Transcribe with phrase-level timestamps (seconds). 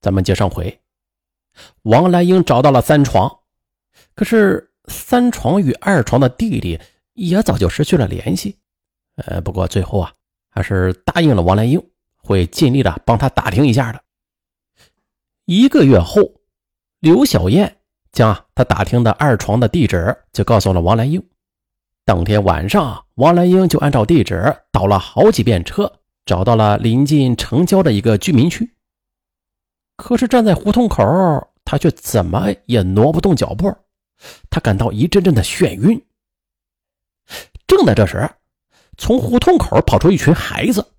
[0.00, 0.80] 咱们接上回，
[1.82, 3.40] 王兰英找到了三床，
[4.14, 6.78] 可是三床与二床的弟弟
[7.14, 8.58] 也早就失去了联系。
[9.16, 10.12] 呃，不过最后啊，
[10.50, 11.82] 还是答应了王兰英，
[12.16, 14.00] 会尽力的帮他打听一下的。
[15.46, 16.22] 一个月后，
[17.00, 17.78] 刘小燕
[18.12, 21.26] 将他打听的二床的地址就告诉了王兰英。
[22.04, 28.75] 当天晚上，王兰英就按照地址倒了好几遍车，找到了临近城郊的一个居民区。
[29.96, 31.02] 可是站在胡同口，
[31.64, 33.74] 他却怎么也挪不动脚步，
[34.50, 36.04] 他感到一阵阵的眩晕。
[37.66, 38.30] 正在这时，
[38.96, 40.92] 从胡同口跑出一群孩子，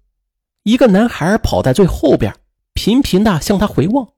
[0.64, 2.36] 一个男孩跑在最后边，
[2.74, 4.10] 频频的向他回望。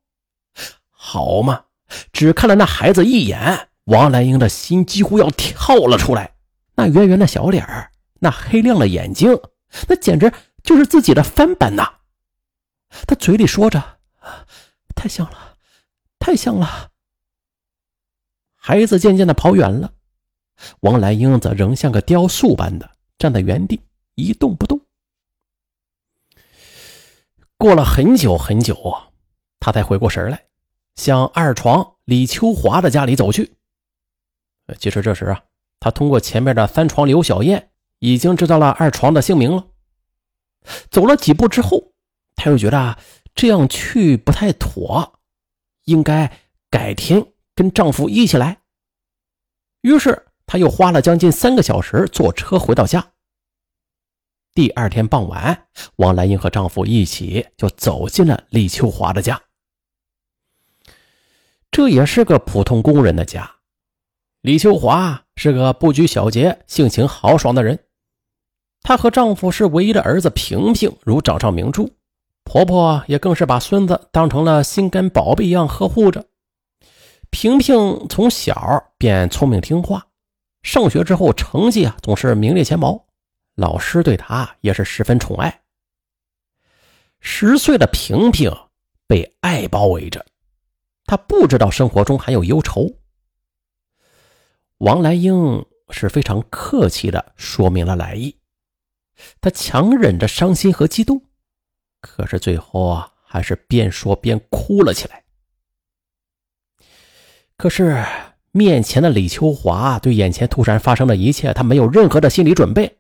[0.90, 1.66] 好嘛，
[2.12, 6.34] 只看了那孩子一眼，王兰英的心几乎要跳了出来。
[6.76, 9.40] 那圆圆的小脸，那黑亮的眼睛，
[9.88, 10.32] 那简直
[10.63, 11.88] 就是自己的翻版呐！
[13.05, 13.98] 他嘴里说着
[14.99, 15.55] ：“太像了，
[16.20, 16.91] 太像了。”
[18.54, 19.93] 孩子渐渐的跑远了，
[20.82, 23.79] 王兰英则仍像个雕塑般的站在原地
[24.15, 24.82] 一动不动。
[27.57, 29.07] 过了很久很久啊，
[29.62, 30.46] 他才回过神来，
[30.96, 33.54] 向二床李秋华的家里走去。
[34.77, 35.46] 其实这时啊。
[35.81, 39.65] 他通过前面的三床刘小燕，已经知道了二床的姓名了。
[40.91, 41.93] 走了几步之后，
[42.35, 42.98] 他又觉得
[43.40, 45.18] 这样去不太妥，
[45.85, 46.29] 应该
[46.70, 48.59] 改天跟丈夫一起来。
[49.79, 53.13] 于是她又花了将近三个小时坐车回到家。
[54.54, 59.41] 第二天傍晚，王兰英和丈夫一起就走进了李秋华的家。
[61.71, 63.49] 这也是个普通工人的家。
[64.41, 67.85] 李秋华是个不拘小节、性情豪爽的人。
[68.81, 71.90] 她和丈夫是唯一的儿子平平，如掌上明珠。
[72.50, 76.25] 婆婆也更是把孙子当成了心肝宝贝一样呵护着。
[77.30, 80.08] 平平从小便聪明听话，
[80.64, 83.06] 上学之后成绩啊总是名列前茅，
[83.54, 85.62] 老师对她也是十分宠爱。
[87.20, 88.52] 十岁的平平
[89.06, 90.26] 被爱包围着，
[91.06, 92.92] 她不知道生活中还有忧愁。
[94.80, 98.36] 王兰英是非常客气的说明了来意，
[99.40, 101.22] 她强忍着伤心和激动，
[102.02, 105.24] 可是最后啊，还是边说边哭了起来。
[107.58, 108.06] 可是
[108.52, 112.98] 面前的李秋华对眼前突然发生的一切，他没有任何的心理准备。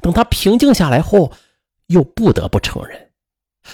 [0.00, 1.32] 等他平静下来后，
[1.86, 3.10] 又不得不承认，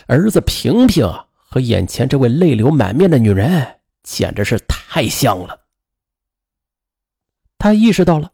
[0.06, 5.60] 儿子平平和眼前这位泪流满面的女人简直是太像了。
[7.58, 8.32] 他意识到了，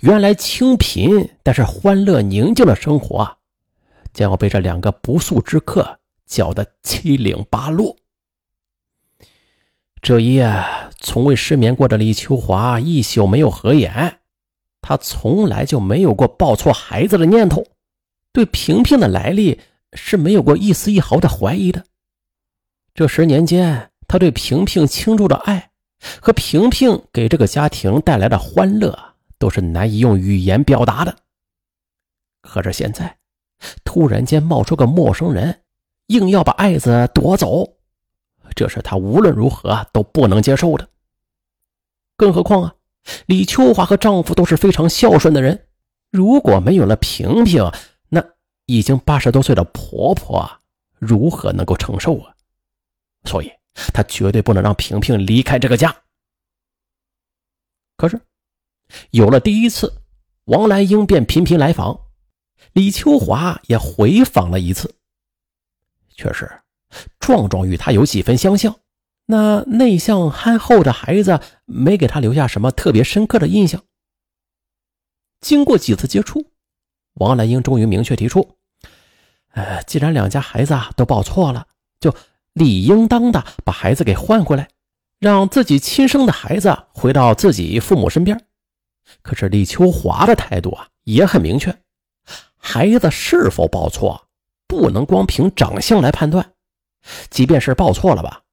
[0.00, 3.38] 原来清贫但是欢乐宁静的生活，
[4.12, 7.96] 将要被这两个不速之客搅得七零八落。
[10.02, 10.50] 这一夜
[10.98, 14.20] 从未失眠过的李秋华一宿没有合眼，
[14.80, 17.64] 他从来就没有过抱错孩子的念头，
[18.32, 19.60] 对平平的来历
[19.92, 21.84] 是没有过一丝一毫的怀疑的。
[22.94, 25.70] 这十年间，他对平平倾注的爱。
[26.22, 28.98] 和平平给这个家庭带来的欢乐，
[29.36, 31.14] 都是难以用语言表达的。
[32.40, 33.18] 可是现在，
[33.84, 35.62] 突然间冒出个陌生人，
[36.06, 37.76] 硬要把爱子夺走，
[38.54, 40.88] 这是他无论如何都不能接受的。
[42.16, 42.74] 更何况啊，
[43.26, 45.66] 李秋华和丈夫都是非常孝顺的人，
[46.10, 47.70] 如果没有了平平，
[48.08, 48.24] 那
[48.66, 50.50] 已经八十多岁的婆婆
[50.98, 52.34] 如何能够承受啊？
[53.24, 53.50] 所以。
[53.94, 55.94] 她绝对不能让平平离开这个家。
[57.96, 58.20] 可是，
[59.12, 60.02] 有了第一次，
[60.46, 61.98] 王兰英便频频来访，
[62.72, 64.94] 李秋华也回访了一次。
[66.14, 66.50] 确实，
[67.18, 68.76] 壮壮与他有几分相像，
[69.26, 73.82] 那内向憨厚的孩子没给他留下什么特别深刻的印象。
[75.40, 76.50] 经过几次接触，
[77.14, 78.56] 王兰英终于明确提出
[79.52, 81.66] ：“呃，既然两家孩子都抱错了，
[82.00, 82.14] 就……”
[82.52, 84.68] 理应当的把孩子给换回来，
[85.20, 88.44] 让自己亲生的孩子回到自己父母身边。
[89.22, 91.72] 可是李秋华的态度啊也很明确，
[92.60, 94.28] 孩子是否报错，
[94.68, 96.54] 不能光凭长相来判断。
[97.30, 98.44] 即便是报错了吧，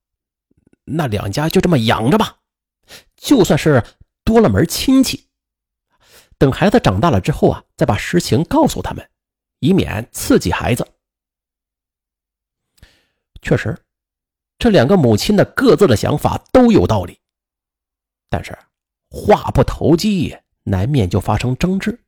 [0.86, 2.38] 那两家就这么养着吧，
[3.15, 3.83] 就算是
[4.24, 5.27] 多了门亲戚。
[6.38, 9.07] 等孩子长大了之后啊，再把实情告诉他们，
[9.59, 10.88] 以免刺激孩子。
[13.42, 13.77] 确实。
[14.60, 17.19] 这两个母亲的各自的想法都有道理，
[18.27, 18.57] 但是
[19.07, 22.00] 话不投机，难免就发生争执。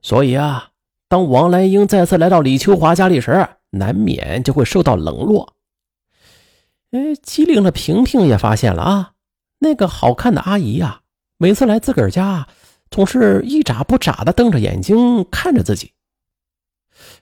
[0.00, 0.67] 所以啊，
[1.08, 5.54] 当王兰英再次来到李秋华家里时，难免就会受到冷落。
[6.90, 9.12] 哎，机灵的萍萍也发现了啊，
[9.58, 11.00] 那个好看的阿姨呀，
[11.38, 12.46] 每次来自个儿家，
[12.90, 15.92] 总是一眨不眨的瞪着眼睛看着自己。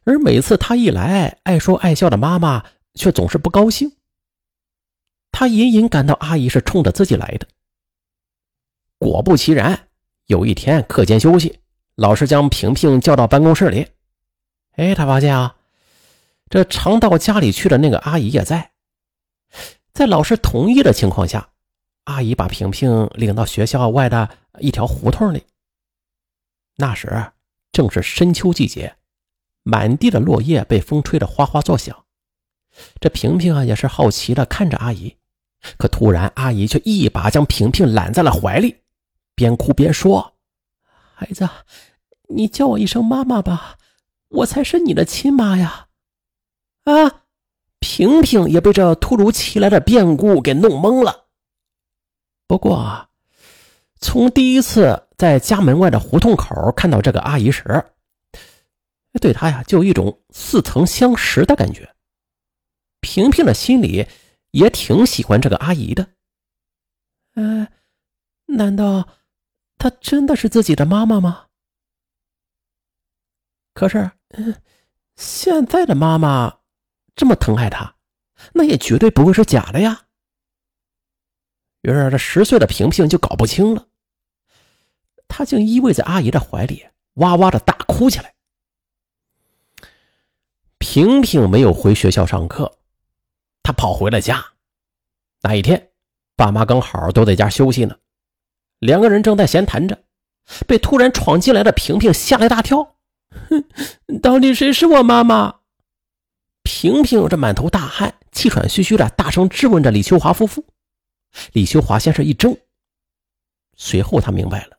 [0.04, 3.92] 而每次她一来，爱说爱笑的妈妈却总是不高兴。
[5.30, 7.46] 她隐隐感到阿姨是冲着自己来的。
[8.98, 9.88] 果不其然，
[10.26, 11.60] 有一天课间休息，
[11.96, 13.88] 老师将萍萍叫到办公室里。
[14.72, 15.56] 哎，他发现啊，
[16.50, 18.72] 这常到家里去的那个阿姨也在。
[19.94, 21.48] 在老师同意的情况下，
[22.04, 24.28] 阿姨把萍萍领到学校外的
[24.60, 25.44] 一条胡同里。
[26.76, 27.32] 那时
[27.72, 28.96] 正是深秋季节，
[29.62, 32.04] 满地的落叶被风吹得哗哗作响。
[33.00, 35.16] 这萍萍啊，也是好奇的看着阿姨，
[35.78, 38.82] 可突然阿姨却一把将萍萍揽在了怀里，
[39.34, 40.34] 边哭边说
[41.18, 41.48] ：“孩子，
[42.28, 43.78] 你叫我一声妈妈吧，
[44.28, 45.88] 我才是你的亲妈呀！”
[46.84, 47.22] 啊！
[47.80, 51.28] 萍萍也被这突如其来的变故给弄懵了。
[52.46, 53.08] 不过，
[53.98, 57.64] 从第一次在家门外的胡同口看到这个阿姨时，
[59.20, 61.94] 对她呀就有一种似曾相识的感觉。
[63.00, 64.06] 萍萍的心里
[64.50, 66.08] 也挺喜欢这个阿姨的。
[67.34, 67.68] 嗯，
[68.46, 69.08] 难道
[69.86, 71.46] 她真的是自己的妈妈吗？
[73.72, 74.60] 可是，嗯，
[75.14, 76.58] 现在的妈妈。
[77.14, 77.94] 这么疼爱他，
[78.52, 80.08] 那也绝对不会是假的呀。
[81.82, 83.86] 于是，这十岁的萍萍就搞不清了，
[85.28, 86.84] 她竟依偎在阿姨的怀里，
[87.14, 88.34] 哇哇的大哭起来。
[90.78, 92.80] 萍萍没有回学校上课，
[93.62, 94.44] 她跑回了家。
[95.42, 95.92] 那一天，
[96.34, 97.96] 爸妈刚好都在家休息呢，
[98.78, 100.02] 两个人正在闲谈着，
[100.67, 102.96] 被突然闯进来的萍萍吓了一大跳。
[103.49, 103.64] 哼，
[104.20, 105.61] 到底谁是我妈妈？
[106.62, 110.64] 萍萍这满头大汗、气喘吁吁的，大声质问着李秋华夫妇。
[111.52, 112.58] 李秋华先是一怔，
[113.76, 114.76] 随后他明白了，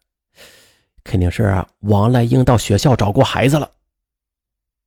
[1.03, 3.71] 肯定是王来英到学校找过孩子了。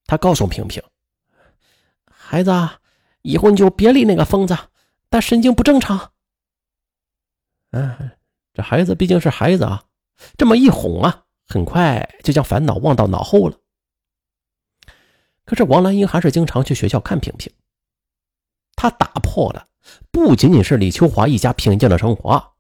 [0.06, 0.82] 他告诉萍萍
[2.10, 2.50] ：“孩子，
[3.22, 4.56] 以后你就别理那个疯子，
[5.08, 6.10] 他神经不正常。”
[7.70, 8.10] 嗯，
[8.60, 9.84] 这孩子毕竟是孩子啊，
[10.36, 13.56] 这么一哄啊，很快就将烦恼忘到脑后了。
[15.46, 17.50] 可是王兰英还是经常去学校看萍萍。
[18.76, 19.66] 她打破了
[20.10, 22.52] 不仅仅是李秋华一家平静的生活，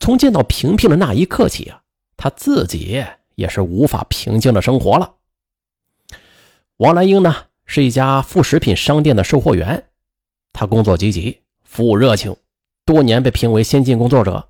[0.00, 1.82] 从见到萍萍的那一刻起啊，
[2.16, 3.04] 她自己
[3.34, 5.16] 也是无法平静的生活了。
[6.78, 9.90] 王兰英呢，是一家副食品商店的售货员，
[10.54, 12.34] 她工作积极，服务热情，
[12.86, 14.48] 多年被评为先进工作者。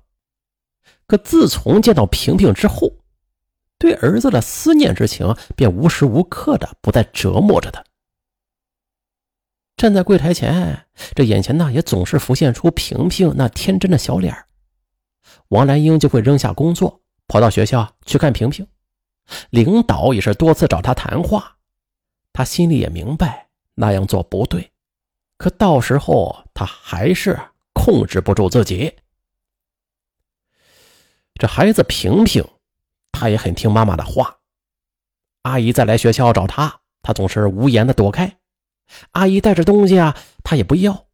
[1.07, 2.91] 可自从见到萍萍之后，
[3.77, 7.83] 对儿子的思念之情便无时无刻的不再折磨着他。
[9.77, 14.33] 站在柜台前，这眼前呢也总是浮现出萍萍那天真的小脸
[15.49, 18.65] 王兰英就会扔下工作，跑到学校去看萍萍。
[19.49, 21.57] 领导也是多次找他谈话，
[22.31, 24.71] 他心里也明白那样做不对，
[25.37, 27.37] 可到时候他还是
[27.73, 28.95] 控制不住自己。
[31.39, 32.43] 这孩子平平。
[33.17, 34.39] 他也很听妈妈的话，
[35.43, 38.37] 阿姨再来学校找他，他总是无言的躲开。
[39.11, 41.07] 阿姨带着东西啊，他也不要。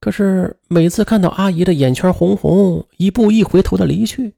[0.00, 4.34] 可是每次看到阿姨的眼圈红红，一步一回头的离去，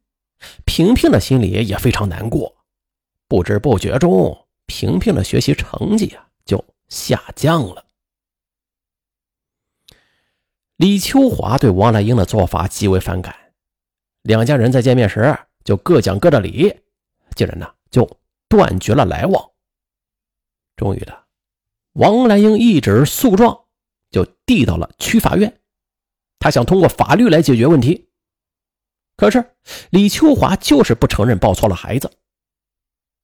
[0.66, 2.56] 平平的心里也非常难过。
[3.26, 7.86] 不知不觉中，平平的学习成绩啊就下降了。
[10.76, 13.34] 李秋华对王兰英的做法极为反感，
[14.22, 16.74] 两家人在见面时就各讲各的理。
[17.34, 19.50] 竟然呢，就断绝了来往。
[20.76, 21.24] 终于的，
[21.92, 23.64] 王兰英一纸诉状
[24.10, 25.60] 就递到了区法院，
[26.38, 28.10] 他想通过法律来解决问题。
[29.16, 29.54] 可是
[29.90, 32.10] 李秋华就是不承认抱错了孩子。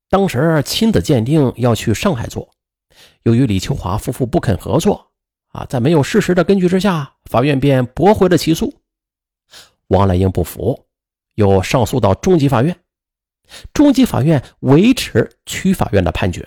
[0.08, 2.50] 当时亲子鉴定要去上海做，
[3.24, 5.12] 由于李秋华夫妇不肯合作，
[5.48, 8.80] 啊，在没有事实的根据之下，法院便驳回了起诉。
[9.88, 10.87] 王兰英不服，
[11.38, 12.76] 又上诉到中级法院。
[13.72, 16.46] 中级法院维持区法院的判决。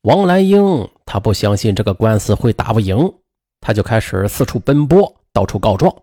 [0.00, 2.96] 王兰英他不相信这个官司会打不赢，
[3.60, 5.94] 他就开始四处奔波，到处告状。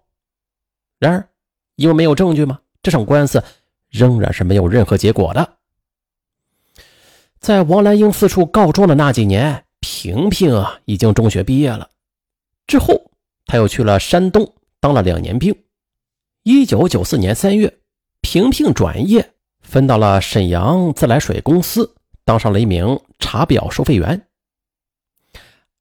[1.00, 1.28] 然而，
[1.76, 3.44] 因为没有证据嘛，这场官司
[3.90, 5.58] 仍然是没有任何结果的。
[7.40, 11.90] 在王兰英四处告状的那几年，萍萍啊已经中学毕业了。
[12.68, 13.12] 之后，
[13.48, 15.54] 他又去了山东当了两年兵。
[16.46, 17.80] 一九九四年三月，
[18.20, 19.34] 萍萍转业。
[19.62, 21.96] 分到了沈阳自来水公司，
[22.26, 24.28] 当上了一名查表收费员。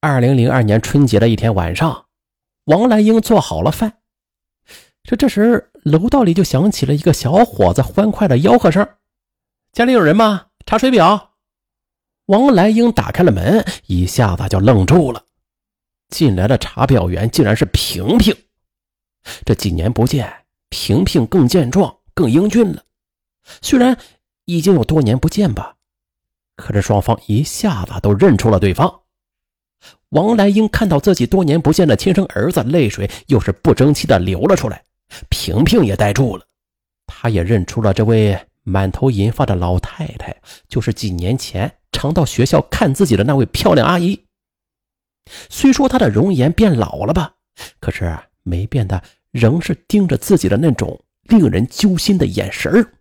[0.01, 2.07] 二零零二年春节的一天晚上，
[2.67, 3.99] 王兰英做好了饭。
[5.03, 8.89] 这这时，楼道里就响起了一个小伙子欢快的吆喝声
[9.75, 10.47] ：“家里有人吗？
[10.65, 11.33] 查水表。”
[12.27, 15.25] 王兰英打开了门，一下子就愣住了。
[16.11, 18.33] 进来的查表员竟然是萍萍。
[19.45, 20.42] 这几年不见，
[20.73, 22.83] 萍萍更健壮、更英俊了。
[23.61, 23.99] 虽然
[24.47, 25.77] 已经有多年不见吧，
[26.57, 29.03] 可是双方一下子都认出了对方。
[30.09, 34.83] 王兰英看到自己多年不见的亲生儿子，泪水又是不争气的流了出来。
[35.29, 36.47] 萍萍也呆住了，
[37.07, 40.35] 她也认出了这位满头银发的老太太，
[40.69, 44.25] 就是几年前常到学校看自己的那位漂亮阿姨。
[45.51, 47.35] 虽说她的容颜变老了吧，
[47.79, 52.95] 可是没变的仍是盯着自己的那种令人揪心的眼神儿。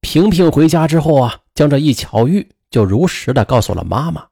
[0.00, 4.28] 萍萍回家之后啊，将这一巧遇就如实的告诉了妈妈。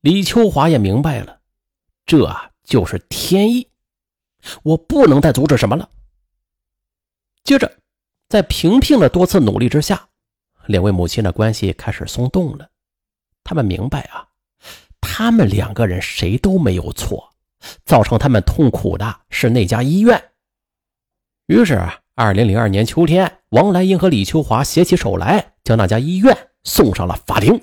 [0.00, 1.40] 李秋华也明白了，
[2.06, 2.32] 这
[2.62, 3.68] 就是天意。
[4.62, 5.90] 我不能再阻止什么了。
[7.42, 7.78] 接着，
[8.28, 10.08] 在萍萍的多次努力之下，
[10.66, 12.70] 两位母亲的关系开始松动了。
[13.42, 14.28] 他们明白啊，
[15.00, 17.27] 他们两个人谁都没有错，
[17.84, 20.22] 造成他们痛苦的是那家医院。
[21.46, 21.80] 于是，
[22.14, 27.60] 二零零二年秋天，王兰英和李秋华携起手来，将那家医院送上了法庭。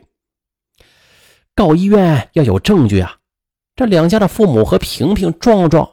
[1.54, 3.18] 告医院要有证据啊！
[3.76, 5.90] 这两家的父母和萍萍、壮壮。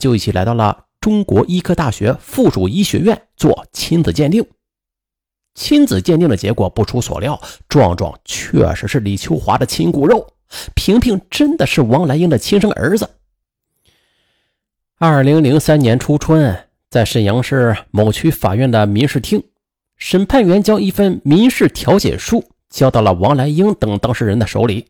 [0.00, 4.44] 就一起来到了中国医科大学附属医学院做亲子鉴定。
[5.54, 10.34] 亲子鉴定的结果不出所料，壮壮确实是李秋华的亲骨肉，
[10.74, 13.08] 萍萍真的是王兰英的亲生儿子。
[14.98, 16.56] 二零零三年初春，
[16.88, 19.44] 在沈阳市某区法院的民事厅，
[19.98, 24.86] 审判员将一份民事调解书交到了王兰英等当事人的手里。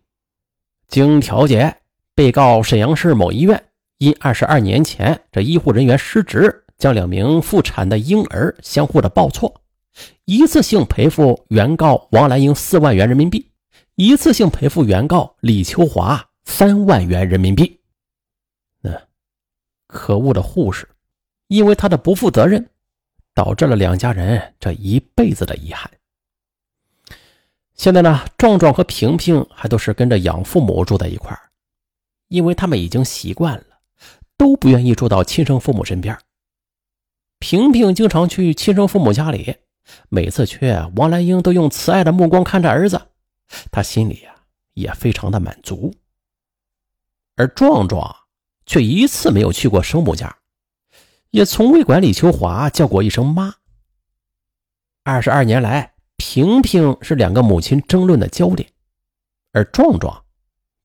[0.87, 1.79] 经调解，
[2.15, 3.61] 被告沈阳市某医院。
[3.99, 9.61] 因二十二年前这医护人员失职，将两名妇产的婴儿相互的报错，
[10.25, 13.51] 一次性赔付原告王兰英四万元人民币，
[13.97, 17.81] 一次性赔付原告李秋华三万元人民币。
[19.87, 20.89] 可恶的护士，
[21.49, 22.69] 因为他的不负责任，
[23.35, 25.91] 导致了两家人这一辈子的遗憾。
[27.75, 31.39] 现在呢，壮壮和萍萍还都是跟着养父母住在一块，
[32.29, 33.65] 因为他们已经习惯了。
[34.39, 36.19] 都不愿意住到亲生父母身边。
[37.39, 39.57] 萍萍经常去亲生父母家里，
[40.11, 43.01] 每次去，王兰英都用慈爱的目光看着儿子，
[43.71, 44.37] 他心里呀
[44.75, 45.95] 也非常的满足。
[47.37, 48.15] 而壮壮
[48.67, 50.37] 却一次没有去过生母家，
[51.31, 53.55] 也从未管李秋华叫过一声妈。
[55.05, 58.69] 二十二年来，萍萍是两个母亲争论的焦点，
[59.53, 60.25] 而壮壮，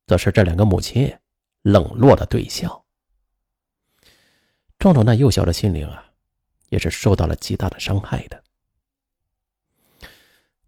[0.06, 1.12] 则是这两个母亲
[1.64, 2.82] 冷落的对象。
[4.78, 6.06] 壮壮那幼小的心灵啊，
[6.70, 8.44] 也是受到了极大的伤害的。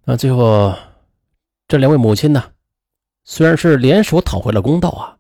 [0.04, 0.76] 那最后，
[1.68, 2.52] 这两位母亲呢，
[3.24, 5.18] 虽然是联手讨回了公道啊，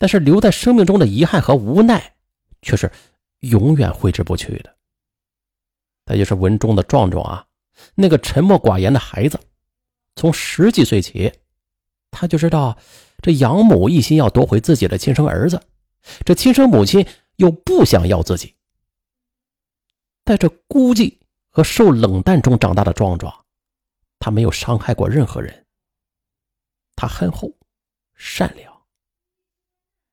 [0.00, 2.14] 但是留在生命中的遗憾和无奈，
[2.62, 2.90] 却是
[3.40, 4.74] 永远挥之不去的。
[6.06, 7.46] 那就是文中的壮壮啊，
[7.94, 9.38] 那个沉默寡言的孩子，
[10.16, 11.30] 从十几岁起，
[12.10, 12.78] 他就知道
[13.20, 15.60] 这养母一心要夺回自己的亲生儿子，
[16.24, 17.06] 这亲生母亲。
[17.36, 18.54] 又不想要自己，
[20.26, 21.16] 在这孤寂
[21.48, 23.34] 和受冷淡中长大的壮壮，
[24.18, 25.66] 他没有伤害过任何人。
[26.96, 27.50] 他憨厚、
[28.14, 28.69] 善良，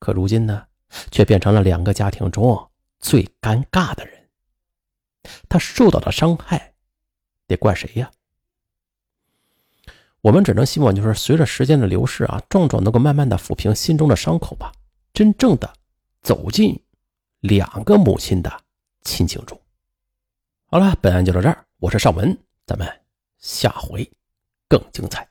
[0.08, 0.66] 可如今呢，
[1.12, 4.30] 却变成了两个家庭中最尴尬的人。
[5.50, 6.76] 他受到的伤害，
[7.46, 8.10] 得怪谁呀？
[10.22, 14.72] 我们只能希望，就是随着时间的流逝啊，壮壮能够慢慢的抚平心中的伤口吧，
[15.12, 15.74] 真正的
[16.22, 16.82] 走进。
[17.42, 18.62] 两个母亲的
[19.02, 19.60] 亲情中，
[20.68, 21.66] 好了，本案就到这儿。
[21.80, 22.88] 我是尚文，咱们
[23.40, 24.10] 下回
[24.70, 25.28] 更精彩。